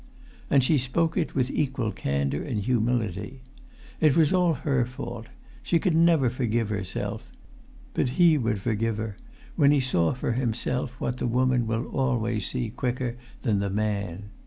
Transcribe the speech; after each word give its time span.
And 0.49 0.63
she 0.63 0.79
spoke 0.79 1.15
it 1.15 1.35
with 1.35 1.51
equal 1.51 1.91
candour 1.91 2.41
and 2.41 2.59
humility: 2.59 3.43
it 3.99 4.17
was 4.17 4.33
all 4.33 4.55
her 4.55 4.83
fault: 4.83 5.27
she 5.61 5.77
could 5.77 5.95
never 5.95 6.27
forgive 6.27 6.69
herself; 6.69 7.31
but 7.93 8.09
he 8.17 8.35
would 8.35 8.59
forgive 8.59 8.97
her, 8.97 9.15
when 9.55 9.69
he 9.69 9.79
saw 9.79 10.15
for 10.15 10.31
himself 10.31 10.99
what 10.99 11.17
the 11.19 11.27
woman 11.27 11.67
will 11.67 11.85
always 11.95 12.47
see 12.47 12.71
quicker 12.71 13.15
than 13.43 13.59
the 13.59 13.69
man. 13.69 14.31